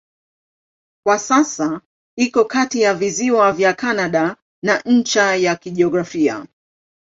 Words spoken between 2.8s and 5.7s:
ya visiwa vya Kanada na ncha ya